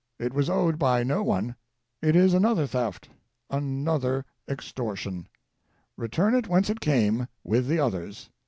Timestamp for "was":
0.33-0.49